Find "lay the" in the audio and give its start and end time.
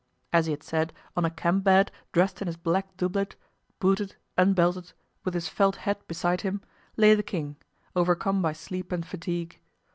6.97-7.21